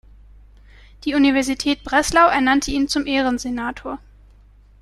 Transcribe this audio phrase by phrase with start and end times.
[1.05, 3.99] Die Universität Breslau ernannte ihn zum Ehrensenator.